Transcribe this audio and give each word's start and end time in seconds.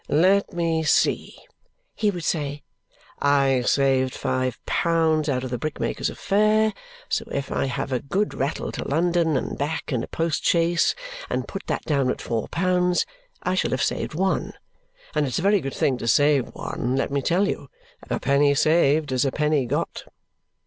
"Let 0.09 0.51
me 0.51 0.81
see!" 0.81 1.37
he 1.93 2.09
would 2.09 2.23
say. 2.23 2.63
"I 3.21 3.61
saved 3.61 4.15
five 4.15 4.57
pounds 4.65 5.29
out 5.29 5.43
of 5.43 5.51
the 5.51 5.59
brickmaker's 5.59 6.09
affair, 6.09 6.73
so 7.07 7.23
if 7.31 7.51
I 7.51 7.65
have 7.67 7.91
a 7.91 7.99
good 7.99 8.33
rattle 8.33 8.71
to 8.71 8.87
London 8.87 9.37
and 9.37 9.59
back 9.59 9.91
in 9.91 10.01
a 10.01 10.07
post 10.07 10.43
chaise 10.43 10.95
and 11.29 11.47
put 11.47 11.67
that 11.67 11.83
down 11.85 12.09
at 12.09 12.19
four 12.19 12.47
pounds, 12.47 13.05
I 13.43 13.53
shall 13.53 13.69
have 13.69 13.83
saved 13.83 14.15
one. 14.15 14.53
And 15.13 15.27
it's 15.27 15.37
a 15.37 15.43
very 15.43 15.61
good 15.61 15.75
thing 15.75 15.99
to 15.99 16.07
save 16.07 16.47
one, 16.55 16.95
let 16.95 17.11
me 17.11 17.21
tell 17.21 17.47
you: 17.47 17.69
a 18.09 18.19
penny 18.19 18.55
saved 18.55 19.11
is 19.11 19.23
a 19.23 19.31
penny 19.31 19.67
got!" 19.67 20.05